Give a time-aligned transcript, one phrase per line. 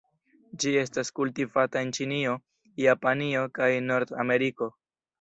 [0.63, 2.35] Ĝi estas kultivata en Ĉinio,
[2.87, 4.77] Japanio kaj Nord-Ameriko.